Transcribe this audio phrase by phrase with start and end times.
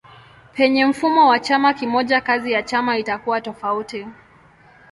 [0.53, 4.07] Penye mfumo wa chama kimoja kazi ya chama itakuwa tofauti.